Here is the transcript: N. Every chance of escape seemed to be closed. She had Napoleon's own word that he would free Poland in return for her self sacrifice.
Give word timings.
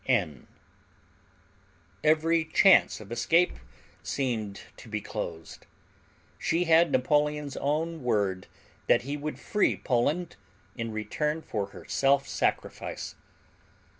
N. 0.07 0.47
Every 2.03 2.43
chance 2.43 2.99
of 2.99 3.11
escape 3.11 3.59
seemed 4.01 4.61
to 4.77 4.89
be 4.89 4.99
closed. 4.99 5.67
She 6.39 6.63
had 6.63 6.91
Napoleon's 6.91 7.55
own 7.57 8.01
word 8.01 8.47
that 8.87 9.03
he 9.03 9.15
would 9.15 9.37
free 9.37 9.77
Poland 9.77 10.37
in 10.75 10.91
return 10.91 11.43
for 11.43 11.67
her 11.67 11.85
self 11.87 12.27
sacrifice. 12.27 13.13